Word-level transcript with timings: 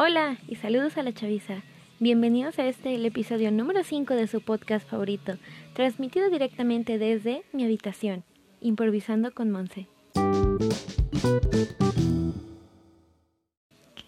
Hola 0.00 0.38
y 0.46 0.54
saludos 0.54 0.96
a 0.96 1.02
la 1.02 1.12
chaviza. 1.12 1.64
Bienvenidos 1.98 2.60
a 2.60 2.68
este, 2.68 3.04
episodio 3.04 3.50
número 3.50 3.82
5 3.82 4.14
de 4.14 4.28
su 4.28 4.40
podcast 4.40 4.88
favorito, 4.88 5.38
transmitido 5.74 6.30
directamente 6.30 6.98
desde 6.98 7.42
mi 7.52 7.64
habitación, 7.64 8.22
improvisando 8.60 9.32
con 9.32 9.50
Monse. 9.50 9.88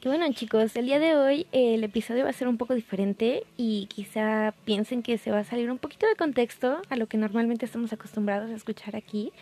Bueno 0.04 0.32
chicos, 0.32 0.76
el 0.76 0.86
día 0.86 1.00
de 1.00 1.16
hoy 1.16 1.48
el 1.50 1.82
episodio 1.82 2.22
va 2.22 2.30
a 2.30 2.34
ser 2.34 2.46
un 2.46 2.56
poco 2.56 2.76
diferente 2.76 3.42
y 3.56 3.86
quizá 3.86 4.54
piensen 4.64 5.02
que 5.02 5.18
se 5.18 5.32
va 5.32 5.40
a 5.40 5.44
salir 5.44 5.72
un 5.72 5.78
poquito 5.78 6.06
de 6.06 6.14
contexto 6.14 6.82
a 6.88 6.94
lo 6.94 7.08
que 7.08 7.18
normalmente 7.18 7.64
estamos 7.64 7.92
acostumbrados 7.92 8.48
a 8.52 8.54
escuchar 8.54 8.94
aquí. 8.94 9.32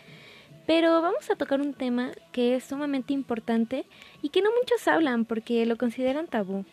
Pero 0.69 1.01
vamos 1.01 1.31
a 1.31 1.35
tocar 1.35 1.61
un 1.61 1.73
tema 1.73 2.11
que 2.31 2.55
es 2.55 2.63
sumamente 2.63 3.11
importante 3.11 3.87
y 4.21 4.29
que 4.29 4.43
no 4.43 4.51
muchos 4.51 4.87
hablan 4.87 5.25
porque 5.25 5.65
lo 5.65 5.77
consideran 5.77 6.27
tabú. 6.27 6.63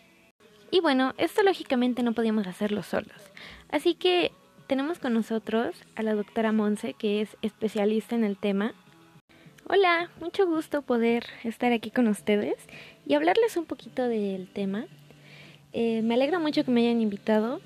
Y 0.69 0.81
bueno, 0.81 1.15
esto 1.17 1.41
lógicamente 1.41 2.03
no 2.03 2.13
podíamos 2.13 2.45
hacerlo 2.45 2.83
solos. 2.83 3.31
Así 3.71 3.95
que 3.95 4.31
tenemos 4.67 4.99
con 4.99 5.15
nosotros 5.15 5.83
a 5.95 6.03
la 6.03 6.13
doctora 6.13 6.51
Monse, 6.51 6.93
que 6.93 7.21
es 7.21 7.37
especialista 7.41 8.13
en 8.13 8.23
el 8.23 8.37
tema. 8.37 8.75
Hola, 9.67 10.11
mucho 10.21 10.45
gusto 10.45 10.83
poder 10.83 11.25
estar 11.43 11.71
aquí 11.71 11.89
con 11.89 12.07
ustedes 12.07 12.57
y 13.03 13.15
hablarles 13.15 13.57
un 13.57 13.65
poquito 13.65 14.07
del 14.07 14.47
tema. 14.47 14.85
Eh, 15.73 16.03
me 16.03 16.13
alegra 16.13 16.37
mucho 16.37 16.63
que 16.63 16.69
me 16.69 16.81
hayan 16.81 17.01
invitado. 17.01 17.61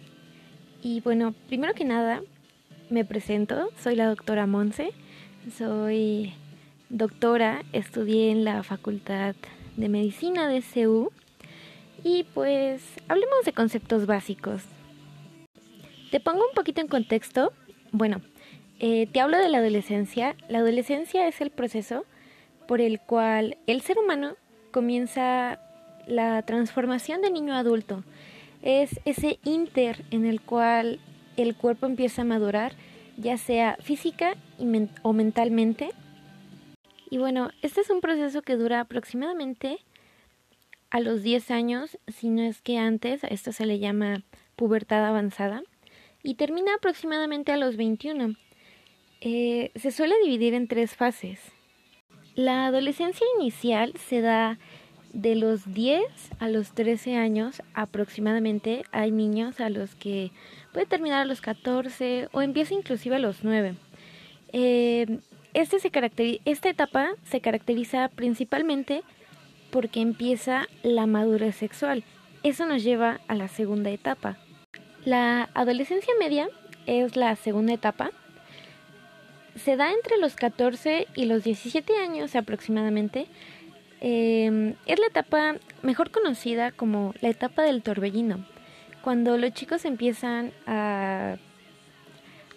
Y 0.82 1.02
bueno, 1.02 1.36
primero 1.50 1.74
que 1.74 1.84
nada, 1.84 2.22
me 2.90 3.04
presento, 3.04 3.68
soy 3.78 3.98
la 3.98 4.08
doctora 4.08 4.48
Monse. 4.48 4.94
Soy 5.50 6.34
doctora, 6.90 7.64
estudié 7.74 8.30
en 8.30 8.46
la 8.46 8.62
Facultad 8.62 9.34
de 9.76 9.90
Medicina 9.90 10.48
de 10.48 10.62
CEU 10.62 11.12
y 12.04 12.26
pues 12.36 12.84
hablemos 13.08 13.44
de 13.44 13.52
conceptos 13.52 14.06
básicos. 14.06 14.62
Te 16.12 16.20
pongo 16.20 16.42
un 16.48 16.54
poquito 16.54 16.80
en 16.80 16.88
contexto. 16.88 17.54
Bueno, 17.92 18.22
eh, 18.80 19.08
te 19.12 19.20
hablo 19.20 19.40
de 19.40 19.50
la 19.50 19.58
adolescencia. 19.58 20.36
La 20.48 20.60
adolescencia 20.60 21.28
es 21.28 21.42
el 21.42 21.50
proceso 21.50 22.06
por 22.68 22.80
el 22.80 23.00
cual 23.00 23.58
el 23.66 23.82
ser 23.82 23.98
humano 23.98 24.36
comienza 24.70 25.60
la 26.06 26.44
transformación 26.44 27.22
de 27.22 27.32
niño 27.32 27.56
a 27.56 27.60
adulto. 27.60 28.04
Es 28.62 29.00
ese 29.06 29.40
inter 29.44 30.06
en 30.12 30.28
el 30.28 30.40
cual 30.40 31.00
el 31.36 31.56
cuerpo 31.56 31.88
empieza 31.88 32.22
a 32.22 32.26
madurar 32.26 32.74
ya 33.22 33.38
sea 33.38 33.78
física 33.82 34.36
o 35.04 35.14
mentalmente. 35.14 35.92
Y 37.10 37.18
bueno, 37.18 37.52
este 37.62 37.82
es 37.82 37.90
un 37.90 38.02
proceso 38.02 38.42
que 38.42 38.56
dura 38.56 38.82
aproximadamente 38.82 39.80
a 40.90 41.00
los 41.00 41.24
10 41.24 41.52
años, 41.52 41.98
si 42.08 42.30
no 42.30 42.42
es 42.42 42.62
que 42.62 42.78
antes, 42.78 43.24
esto 43.24 43.54
se 43.54 43.66
le 43.66 43.80
llama 43.80 44.24
pubertad 44.56 45.06
avanzada, 45.06 45.64
y 46.22 46.36
termina 46.36 46.76
aproximadamente 46.76 47.52
a 47.52 47.58
los 47.58 47.78
21. 47.78 48.36
Eh, 49.22 49.72
se 49.76 49.92
suele 49.92 50.16
dividir 50.24 50.54
en 50.54 50.68
tres 50.68 50.96
fases. 50.96 51.40
La 52.36 52.68
adolescencia 52.68 53.26
inicial 53.40 53.94
se 53.98 54.22
da 54.22 54.60
de 55.14 55.36
los 55.36 55.74
10 55.74 56.02
a 56.40 56.48
los 56.48 56.74
13 56.74 57.16
años 57.18 57.62
aproximadamente. 57.74 58.84
Hay 58.92 59.12
niños 59.12 59.60
a 59.60 59.70
los 59.70 59.96
que 59.96 60.32
puede 60.74 60.86
terminar 60.86 61.22
a 61.22 61.26
los 61.26 61.42
14 61.42 62.30
o 62.32 62.42
empieza 62.42 62.74
inclusive 62.74 63.16
a 63.16 63.20
los 63.20 63.44
9. 63.44 63.76
Eh, 64.54 65.20
este 65.54 65.80
se 65.80 65.92
esta 66.46 66.70
etapa 66.70 67.10
se 67.24 67.42
caracteriza 67.42 68.10
principalmente 68.10 69.04
porque 69.70 70.02
empieza 70.02 70.68
la 70.84 71.08
madurez 71.08 71.56
sexual. 71.56 72.04
Eso 72.44 72.66
nos 72.66 72.84
lleva 72.84 73.20
a 73.28 73.36
la 73.36 73.48
segunda 73.48 73.90
etapa. 73.90 74.38
La 75.06 75.50
adolescencia 75.54 76.14
media 76.20 76.48
es 76.86 77.16
la 77.16 77.36
segunda 77.36 77.74
etapa. 77.74 78.12
Se 79.56 79.76
da 79.76 79.92
entre 79.92 80.18
los 80.18 80.36
14 80.36 81.08
y 81.16 81.26
los 81.26 81.44
17 81.44 81.98
años 81.98 82.36
aproximadamente. 82.36 83.28
Eh, 84.02 84.76
es 84.88 85.00
la 85.00 85.08
etapa 85.08 85.56
mejor 85.84 86.12
conocida 86.12 86.72
como 86.72 87.14
la 87.22 87.30
etapa 87.30 87.62
del 87.62 87.84
torbellino 87.84 88.46
cuando 89.02 89.38
los 89.38 89.54
chicos 89.54 89.86
empiezan 89.86 90.54
a, 90.66 91.38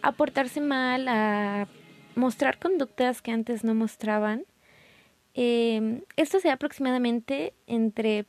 a 0.03 0.13
portarse 0.13 0.61
mal, 0.61 1.09
a 1.09 1.67
mostrar 2.15 2.59
conductas 2.59 3.23
que 3.23 3.33
antes 3.33 3.65
no 3.65 3.75
mostraban, 3.75 4.45
eh, 5.35 6.03
esto 6.17 6.39
se 6.39 6.49
da 6.49 6.55
aproximadamente 6.55 7.55
entre 7.67 8.27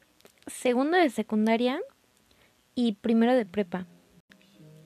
segundo 0.47 0.97
de 0.97 1.09
secundaria 1.09 1.79
y 2.73 2.93
primero 2.93 3.35
de 3.35 3.45
prepa. 3.45 3.85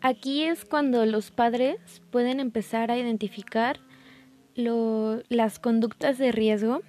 Aquí 0.02 0.44
es 0.44 0.66
cuando 0.66 1.06
los 1.06 1.32
padres 1.32 1.78
pueden 2.10 2.40
empezar 2.40 2.92
a 2.92 2.98
identificar 2.98 3.80
las 4.56 5.60
conductas 5.60 6.18
de 6.18 6.34
riesgo 6.34 6.82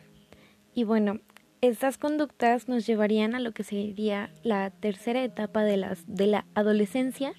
y 0.75 0.83
bueno, 0.83 1.21
estas 1.61 1.99
conductas 1.99 2.69
nos 2.69 2.87
llevarían 2.87 3.35
a 3.35 3.41
lo 3.41 3.53
que 3.53 3.65
sería 3.65 4.31
la 4.43 4.71
tercera 4.71 5.23
etapa 5.23 5.63
de, 5.63 5.77
las, 5.77 6.05
de 6.07 6.27
la 6.27 6.47
adolescencia 6.55 7.35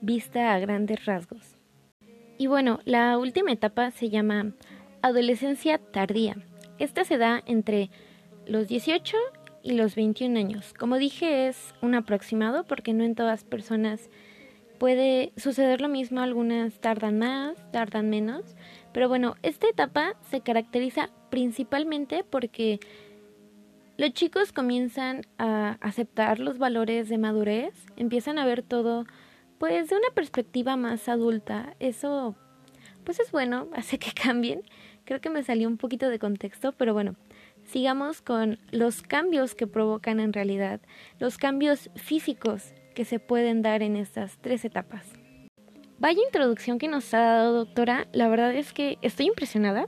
vista 0.00 0.52
a 0.52 0.58
grandes 0.58 1.04
rasgos. 1.04 1.56
Y 2.38 2.48
bueno, 2.48 2.80
la 2.84 3.16
última 3.18 3.52
etapa 3.52 3.90
se 3.90 4.10
llama 4.10 4.52
adolescencia 5.00 5.78
tardía. 5.78 6.36
Esta 6.78 7.04
se 7.04 7.16
da 7.16 7.42
entre 7.46 7.90
los 8.46 8.68
18 8.68 9.16
y 9.62 9.72
los 9.72 9.94
21 9.94 10.38
años. 10.38 10.74
Como 10.74 10.98
dije, 10.98 11.48
es 11.48 11.74
un 11.80 11.94
aproximado 11.94 12.64
porque 12.64 12.92
no 12.92 13.04
en 13.04 13.14
todas 13.14 13.44
personas 13.44 14.10
puede 14.78 15.32
suceder 15.36 15.80
lo 15.80 15.88
mismo, 15.88 16.20
algunas 16.20 16.80
tardan 16.80 17.18
más, 17.18 17.56
tardan 17.70 18.10
menos, 18.10 18.56
pero 18.92 19.08
bueno, 19.08 19.36
esta 19.42 19.68
etapa 19.68 20.16
se 20.28 20.40
caracteriza 20.40 21.10
principalmente 21.30 22.24
porque 22.28 22.80
los 23.98 24.12
chicos 24.12 24.52
comienzan 24.52 25.22
a 25.38 25.78
aceptar 25.80 26.38
los 26.38 26.58
valores 26.58 27.08
de 27.08 27.18
madurez, 27.18 27.74
empiezan 27.96 28.38
a 28.38 28.46
ver 28.46 28.62
todo 28.62 29.04
pues 29.58 29.88
de 29.88 29.96
una 29.96 30.08
perspectiva 30.14 30.76
más 30.76 31.08
adulta. 31.08 31.76
Eso 31.78 32.34
pues 33.04 33.20
es 33.20 33.30
bueno, 33.30 33.68
hace 33.74 33.98
que 33.98 34.12
cambien. 34.12 34.62
Creo 35.04 35.20
que 35.20 35.30
me 35.30 35.42
salió 35.42 35.68
un 35.68 35.76
poquito 35.76 36.08
de 36.08 36.18
contexto, 36.18 36.72
pero 36.72 36.94
bueno, 36.94 37.16
sigamos 37.64 38.22
con 38.22 38.58
los 38.70 39.02
cambios 39.02 39.54
que 39.54 39.66
provocan 39.66 40.20
en 40.20 40.32
realidad, 40.32 40.80
los 41.18 41.38
cambios 41.38 41.90
físicos 41.96 42.72
que 42.94 43.04
se 43.04 43.18
pueden 43.18 43.62
dar 43.62 43.82
en 43.82 43.96
estas 43.96 44.38
tres 44.38 44.64
etapas. 44.64 45.06
Vaya 45.98 46.20
introducción 46.24 46.78
que 46.78 46.88
nos 46.88 47.12
ha 47.14 47.20
dado 47.20 47.64
doctora, 47.64 48.08
la 48.12 48.28
verdad 48.28 48.54
es 48.54 48.72
que 48.72 48.98
estoy 49.02 49.26
impresionada 49.26 49.86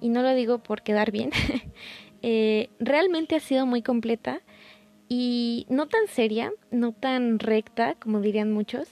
y 0.00 0.08
no 0.08 0.22
lo 0.22 0.34
digo 0.34 0.62
por 0.62 0.82
quedar 0.82 1.10
bien. 1.10 1.30
Eh, 2.26 2.70
realmente 2.78 3.36
ha 3.36 3.40
sido 3.40 3.66
muy 3.66 3.82
completa 3.82 4.40
y 5.10 5.66
no 5.68 5.88
tan 5.88 6.06
seria, 6.08 6.54
no 6.70 6.92
tan 6.92 7.38
recta 7.38 7.96
como 7.96 8.22
dirían 8.22 8.50
muchos, 8.50 8.88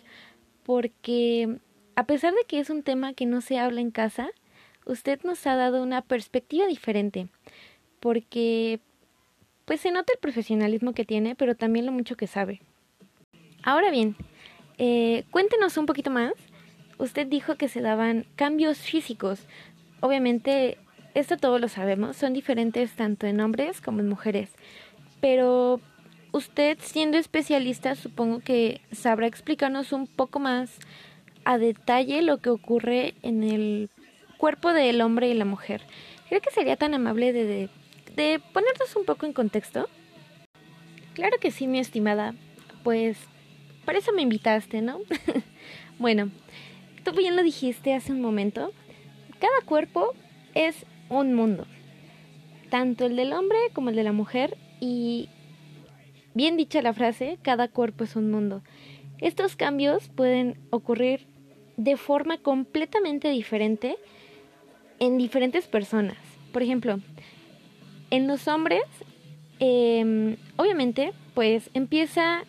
porque 0.64 1.56
a 1.96 2.04
pesar 2.04 2.34
de 2.34 2.44
que 2.46 2.60
es 2.60 2.68
un 2.68 2.82
tema 2.82 3.14
que 3.14 3.24
no 3.24 3.40
se 3.40 3.58
habla 3.58 3.80
en 3.80 3.90
casa, 3.90 4.28
usted 4.84 5.18
nos 5.24 5.46
ha 5.46 5.56
dado 5.56 5.82
una 5.82 6.02
perspectiva 6.02 6.66
diferente, 6.66 7.28
porque 8.00 8.80
pues 9.64 9.80
se 9.80 9.92
nota 9.92 10.12
el 10.12 10.18
profesionalismo 10.18 10.92
que 10.92 11.06
tiene, 11.06 11.34
pero 11.34 11.54
también 11.54 11.86
lo 11.86 11.92
mucho 11.92 12.18
que 12.18 12.26
sabe. 12.26 12.60
Ahora 13.62 13.90
bien, 13.90 14.14
eh, 14.76 15.24
cuéntenos 15.30 15.78
un 15.78 15.86
poquito 15.86 16.10
más. 16.10 16.34
Usted 16.98 17.26
dijo 17.26 17.54
que 17.54 17.68
se 17.68 17.80
daban 17.80 18.26
cambios 18.36 18.76
físicos. 18.76 19.46
Obviamente 20.00 20.76
esto 21.14 21.36
todos 21.36 21.60
lo 21.60 21.68
sabemos, 21.68 22.16
son 22.16 22.32
diferentes 22.32 22.92
tanto 22.92 23.26
en 23.26 23.40
hombres 23.40 23.80
como 23.80 24.00
en 24.00 24.08
mujeres. 24.08 24.50
Pero 25.20 25.80
usted, 26.32 26.78
siendo 26.80 27.18
especialista, 27.18 27.94
supongo 27.94 28.40
que 28.40 28.80
sabrá 28.92 29.26
explicarnos 29.26 29.92
un 29.92 30.06
poco 30.06 30.38
más 30.38 30.78
a 31.44 31.58
detalle 31.58 32.22
lo 32.22 32.38
que 32.38 32.50
ocurre 32.50 33.14
en 33.22 33.42
el 33.42 33.90
cuerpo 34.38 34.72
del 34.72 35.00
hombre 35.00 35.28
y 35.28 35.34
la 35.34 35.44
mujer. 35.44 35.82
¿Cree 36.28 36.40
que 36.40 36.50
sería 36.50 36.76
tan 36.76 36.94
amable 36.94 37.32
de, 37.32 37.44
de, 37.44 37.68
de 38.16 38.40
ponernos 38.52 38.96
un 38.96 39.04
poco 39.04 39.26
en 39.26 39.32
contexto? 39.32 39.88
Claro 41.14 41.36
que 41.40 41.50
sí, 41.50 41.66
mi 41.66 41.78
estimada. 41.78 42.34
Pues 42.82 43.18
para 43.84 43.98
eso 43.98 44.12
me 44.12 44.22
invitaste, 44.22 44.80
¿no? 44.80 45.00
bueno, 45.98 46.30
tú 47.04 47.12
bien 47.12 47.36
lo 47.36 47.42
dijiste 47.42 47.94
hace 47.94 48.12
un 48.12 48.20
momento. 48.20 48.72
Cada 49.38 49.60
cuerpo 49.66 50.14
es 50.54 50.86
un 51.20 51.34
mundo, 51.34 51.66
tanto 52.70 53.06
el 53.06 53.16
del 53.16 53.32
hombre 53.32 53.58
como 53.72 53.90
el 53.90 53.96
de 53.96 54.02
la 54.02 54.12
mujer 54.12 54.56
y 54.80 55.28
bien 56.34 56.56
dicha 56.56 56.82
la 56.82 56.94
frase, 56.94 57.38
cada 57.42 57.68
cuerpo 57.68 58.04
es 58.04 58.16
un 58.16 58.30
mundo. 58.30 58.62
Estos 59.18 59.56
cambios 59.56 60.08
pueden 60.08 60.58
ocurrir 60.70 61.26
de 61.76 61.96
forma 61.96 62.38
completamente 62.38 63.28
diferente 63.28 63.96
en 64.98 65.18
diferentes 65.18 65.66
personas. 65.66 66.16
Por 66.52 66.62
ejemplo, 66.62 66.98
en 68.10 68.26
los 68.26 68.48
hombres, 68.48 68.82
em, 69.58 70.36
obviamente 70.56 71.12
pues 71.34 71.70
empieza 71.74 72.44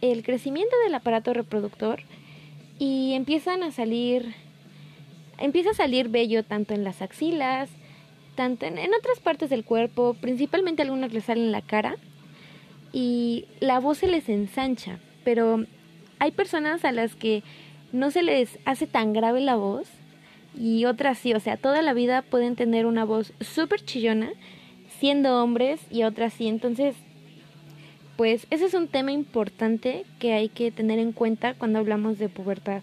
el 0.00 0.22
crecimiento 0.22 0.76
del 0.84 0.94
aparato 0.94 1.32
reproductor 1.32 2.00
y 2.78 3.14
empiezan 3.14 3.62
a 3.62 3.72
salir, 3.72 4.34
empieza 5.38 5.70
a 5.70 5.74
salir 5.74 6.08
vello 6.08 6.44
tanto 6.44 6.74
en 6.74 6.84
las 6.84 7.02
axilas, 7.02 7.70
tanto 8.34 8.66
en, 8.66 8.78
otras 8.94 9.20
partes 9.20 9.50
del 9.50 9.64
cuerpo, 9.64 10.14
principalmente 10.20 10.82
algunos 10.82 11.12
le 11.12 11.20
salen 11.20 11.44
en 11.44 11.52
la 11.52 11.62
cara 11.62 11.96
y 12.92 13.46
la 13.60 13.80
voz 13.80 13.98
se 13.98 14.08
les 14.08 14.28
ensancha, 14.28 14.98
pero 15.24 15.64
hay 16.18 16.30
personas 16.30 16.84
a 16.84 16.92
las 16.92 17.14
que 17.14 17.42
no 17.92 18.10
se 18.10 18.22
les 18.22 18.58
hace 18.64 18.86
tan 18.86 19.12
grave 19.12 19.40
la 19.40 19.56
voz 19.56 19.88
y 20.58 20.84
otras 20.84 21.18
sí, 21.18 21.34
o 21.34 21.40
sea, 21.40 21.56
toda 21.56 21.82
la 21.82 21.94
vida 21.94 22.22
pueden 22.22 22.56
tener 22.56 22.86
una 22.86 23.04
voz 23.04 23.32
súper 23.40 23.84
chillona 23.84 24.30
siendo 24.98 25.42
hombres 25.42 25.80
y 25.90 26.04
otras 26.04 26.32
sí, 26.32 26.46
entonces 26.46 26.94
pues 28.16 28.46
ese 28.50 28.64
es 28.64 28.74
un 28.74 28.88
tema 28.88 29.12
importante 29.12 30.04
que 30.18 30.32
hay 30.32 30.48
que 30.48 30.70
tener 30.70 30.98
en 30.98 31.12
cuenta 31.12 31.52
cuando 31.54 31.78
hablamos 31.78 32.18
de 32.18 32.30
pubertad. 32.30 32.82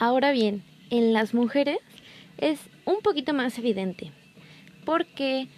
Ahora 0.00 0.32
bien, 0.32 0.62
en 0.88 1.12
las 1.12 1.34
mujeres 1.34 1.76
es 2.38 2.58
un 2.86 3.02
poquito 3.02 3.34
más 3.34 3.58
evidente, 3.58 4.12
porque 4.86 5.48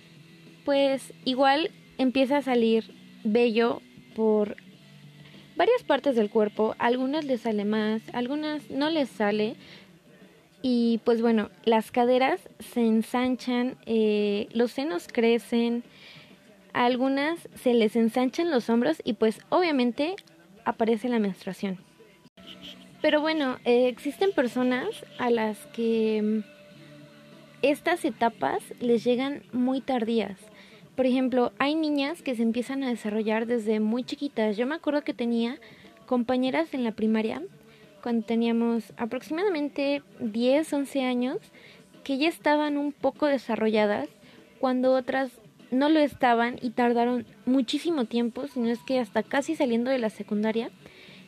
pues 0.64 1.12
igual 1.24 1.70
empieza 1.96 2.38
a 2.38 2.42
salir 2.42 2.92
vello 3.22 3.80
por 4.16 4.56
varias 5.54 5.84
partes 5.84 6.16
del 6.16 6.28
cuerpo, 6.28 6.74
algunas 6.80 7.24
les 7.24 7.42
sale 7.42 7.64
más, 7.64 8.02
algunas 8.12 8.68
no 8.68 8.90
les 8.90 9.08
sale. 9.10 9.54
Y 10.60 10.98
pues 11.04 11.22
bueno, 11.22 11.50
las 11.64 11.92
caderas 11.92 12.40
se 12.58 12.80
ensanchan, 12.80 13.76
eh, 13.86 14.48
los 14.52 14.72
senos 14.72 15.06
crecen, 15.06 15.84
a 16.72 16.84
algunas 16.84 17.48
se 17.62 17.74
les 17.74 17.94
ensanchan 17.94 18.50
los 18.50 18.68
hombros 18.70 19.00
y 19.04 19.12
pues 19.12 19.38
obviamente 19.50 20.16
aparece 20.64 21.08
la 21.08 21.20
menstruación. 21.20 21.91
Pero 23.02 23.20
bueno, 23.20 23.58
eh, 23.64 23.88
existen 23.88 24.30
personas 24.32 24.88
a 25.18 25.28
las 25.28 25.58
que 25.66 26.22
mm, 26.22 26.52
estas 27.62 28.04
etapas 28.04 28.62
les 28.78 29.02
llegan 29.02 29.42
muy 29.52 29.80
tardías. 29.80 30.38
Por 30.94 31.06
ejemplo, 31.06 31.52
hay 31.58 31.74
niñas 31.74 32.22
que 32.22 32.36
se 32.36 32.42
empiezan 32.42 32.84
a 32.84 32.88
desarrollar 32.88 33.46
desde 33.46 33.80
muy 33.80 34.04
chiquitas. 34.04 34.56
Yo 34.56 34.68
me 34.68 34.76
acuerdo 34.76 35.02
que 35.02 35.14
tenía 35.14 35.58
compañeras 36.06 36.74
en 36.74 36.84
la 36.84 36.92
primaria, 36.92 37.42
cuando 38.02 38.24
teníamos 38.24 38.92
aproximadamente 38.96 40.02
10, 40.20 40.72
11 40.72 41.02
años, 41.02 41.38
que 42.04 42.18
ya 42.18 42.28
estaban 42.28 42.76
un 42.76 42.92
poco 42.92 43.26
desarrolladas, 43.26 44.08
cuando 44.60 44.94
otras 44.94 45.32
no 45.72 45.88
lo 45.88 45.98
estaban 45.98 46.56
y 46.60 46.70
tardaron 46.70 47.26
muchísimo 47.46 48.04
tiempo, 48.04 48.46
sino 48.46 48.68
es 48.68 48.80
que 48.80 49.00
hasta 49.00 49.22
casi 49.22 49.56
saliendo 49.56 49.90
de 49.90 49.98
la 49.98 50.10
secundaria, 50.10 50.70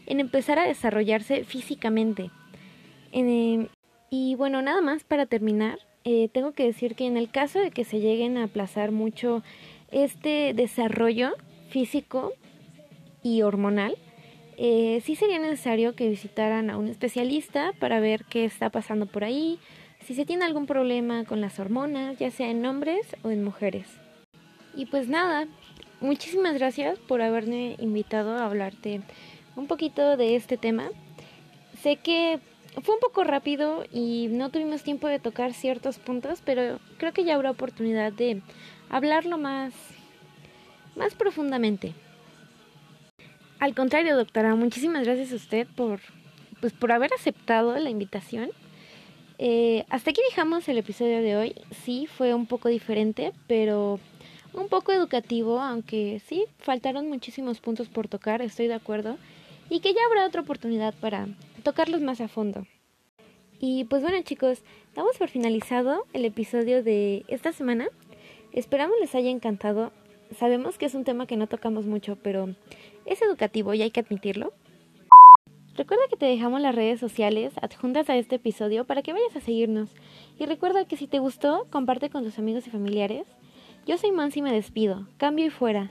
en 0.06 0.20
empezar 0.20 0.58
a 0.58 0.66
desarrollarse 0.66 1.44
físicamente. 1.44 2.30
Eh, 3.12 3.68
y 4.10 4.34
bueno, 4.36 4.62
nada 4.62 4.80
más 4.80 5.04
para 5.04 5.26
terminar, 5.26 5.78
eh, 6.04 6.28
tengo 6.32 6.52
que 6.52 6.64
decir 6.64 6.94
que 6.94 7.06
en 7.06 7.16
el 7.16 7.30
caso 7.30 7.58
de 7.58 7.70
que 7.70 7.84
se 7.84 8.00
lleguen 8.00 8.36
a 8.36 8.44
aplazar 8.44 8.92
mucho 8.92 9.42
este 9.90 10.52
desarrollo 10.54 11.32
físico 11.70 12.32
y 13.22 13.42
hormonal, 13.42 13.96
eh, 14.56 15.00
sí 15.04 15.16
sería 15.16 15.38
necesario 15.38 15.94
que 15.94 16.08
visitaran 16.08 16.70
a 16.70 16.76
un 16.76 16.88
especialista 16.88 17.72
para 17.80 18.00
ver 18.00 18.24
qué 18.24 18.44
está 18.44 18.70
pasando 18.70 19.06
por 19.06 19.24
ahí, 19.24 19.58
si 20.04 20.14
se 20.14 20.26
tiene 20.26 20.44
algún 20.44 20.66
problema 20.66 21.24
con 21.24 21.40
las 21.40 21.58
hormonas, 21.58 22.18
ya 22.18 22.30
sea 22.30 22.50
en 22.50 22.64
hombres 22.66 23.16
o 23.22 23.30
en 23.30 23.42
mujeres. 23.42 23.88
Y 24.76 24.86
pues 24.86 25.08
nada, 25.08 25.48
muchísimas 26.00 26.54
gracias 26.54 26.98
por 26.98 27.22
haberme 27.22 27.76
invitado 27.78 28.36
a 28.36 28.44
hablarte 28.44 29.00
un 29.56 29.66
poquito 29.66 30.16
de 30.16 30.36
este 30.36 30.56
tema. 30.56 30.88
Sé 31.82 31.96
que 31.96 32.40
fue 32.82 32.94
un 32.94 33.00
poco 33.00 33.24
rápido 33.24 33.84
y 33.92 34.28
no 34.30 34.50
tuvimos 34.50 34.82
tiempo 34.82 35.08
de 35.08 35.18
tocar 35.18 35.52
ciertos 35.52 35.98
puntos, 35.98 36.40
pero 36.44 36.78
creo 36.98 37.12
que 37.12 37.24
ya 37.24 37.34
habrá 37.34 37.50
oportunidad 37.50 38.12
de 38.12 38.42
hablarlo 38.90 39.38
más, 39.38 39.72
más 40.96 41.14
profundamente. 41.14 41.92
Al 43.60 43.74
contrario, 43.74 44.16
doctora, 44.16 44.54
muchísimas 44.56 45.04
gracias 45.04 45.32
a 45.32 45.36
usted 45.36 45.66
por, 45.74 46.00
pues, 46.60 46.72
por 46.72 46.92
haber 46.92 47.12
aceptado 47.14 47.76
la 47.78 47.90
invitación. 47.90 48.50
Eh, 49.38 49.84
hasta 49.88 50.10
aquí 50.10 50.20
dejamos 50.28 50.68
el 50.68 50.78
episodio 50.78 51.22
de 51.22 51.36
hoy. 51.36 51.54
Sí, 51.84 52.06
fue 52.06 52.34
un 52.34 52.46
poco 52.46 52.68
diferente, 52.68 53.32
pero 53.46 54.00
un 54.52 54.68
poco 54.68 54.92
educativo, 54.92 55.60
aunque 55.60 56.20
sí, 56.26 56.44
faltaron 56.58 57.08
muchísimos 57.08 57.60
puntos 57.60 57.88
por 57.88 58.08
tocar, 58.08 58.42
estoy 58.42 58.68
de 58.68 58.74
acuerdo, 58.74 59.16
y 59.70 59.80
que 59.80 59.92
ya 59.92 60.00
habrá 60.06 60.26
otra 60.26 60.42
oportunidad 60.42 60.94
para 61.00 61.28
tocarlos 61.62 62.00
más 62.00 62.20
a 62.20 62.28
fondo. 62.28 62.66
Y 63.60 63.84
pues 63.84 64.02
bueno 64.02 64.20
chicos, 64.22 64.62
damos 64.94 65.16
por 65.16 65.28
finalizado 65.28 66.04
el 66.12 66.24
episodio 66.24 66.82
de 66.82 67.24
esta 67.28 67.52
semana. 67.52 67.88
Esperamos 68.52 68.96
les 69.00 69.14
haya 69.14 69.30
encantado. 69.30 69.92
Sabemos 70.36 70.78
que 70.78 70.86
es 70.86 70.94
un 70.94 71.04
tema 71.04 71.26
que 71.26 71.36
no 71.36 71.46
tocamos 71.46 71.86
mucho, 71.86 72.16
pero 72.16 72.54
es 73.06 73.22
educativo 73.22 73.74
y 73.74 73.82
hay 73.82 73.90
que 73.90 74.00
admitirlo. 74.00 74.52
Recuerda 75.76 76.04
que 76.08 76.16
te 76.16 76.26
dejamos 76.26 76.60
las 76.60 76.74
redes 76.74 77.00
sociales 77.00 77.52
adjuntas 77.60 78.08
a 78.08 78.16
este 78.16 78.36
episodio 78.36 78.84
para 78.84 79.02
que 79.02 79.12
vayas 79.12 79.34
a 79.34 79.40
seguirnos. 79.40 79.90
Y 80.38 80.46
recuerda 80.46 80.84
que 80.84 80.96
si 80.96 81.08
te 81.08 81.18
gustó, 81.18 81.66
comparte 81.70 82.10
con 82.10 82.22
tus 82.22 82.38
amigos 82.38 82.66
y 82.66 82.70
familiares. 82.70 83.26
Yo 83.84 83.98
soy 83.98 84.12
Mansi 84.12 84.38
y 84.38 84.42
me 84.42 84.52
despido. 84.52 85.08
Cambio 85.16 85.46
y 85.46 85.50
fuera. 85.50 85.90